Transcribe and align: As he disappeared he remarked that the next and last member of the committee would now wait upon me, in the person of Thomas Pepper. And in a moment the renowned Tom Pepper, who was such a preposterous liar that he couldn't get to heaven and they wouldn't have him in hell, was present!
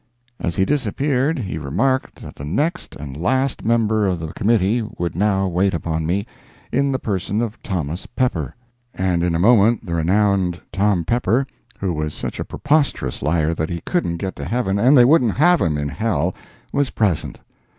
As 0.39 0.55
he 0.55 0.65
disappeared 0.65 1.37
he 1.37 1.59
remarked 1.59 2.23
that 2.23 2.35
the 2.35 2.43
next 2.43 2.95
and 2.95 3.15
last 3.15 3.63
member 3.63 4.07
of 4.07 4.19
the 4.19 4.33
committee 4.33 4.81
would 4.97 5.13
now 5.13 5.47
wait 5.47 5.75
upon 5.75 6.07
me, 6.07 6.25
in 6.71 6.91
the 6.91 6.97
person 6.97 7.39
of 7.39 7.61
Thomas 7.61 8.07
Pepper. 8.07 8.55
And 8.95 9.21
in 9.21 9.35
a 9.35 9.39
moment 9.39 9.85
the 9.85 9.93
renowned 9.93 10.59
Tom 10.71 11.03
Pepper, 11.05 11.45
who 11.79 11.93
was 11.93 12.15
such 12.15 12.39
a 12.39 12.43
preposterous 12.45 13.21
liar 13.21 13.53
that 13.53 13.69
he 13.69 13.81
couldn't 13.81 14.17
get 14.17 14.35
to 14.37 14.45
heaven 14.45 14.79
and 14.79 14.97
they 14.97 15.05
wouldn't 15.05 15.37
have 15.37 15.61
him 15.61 15.77
in 15.77 15.89
hell, 15.89 16.33
was 16.73 16.89
present! 16.89 17.37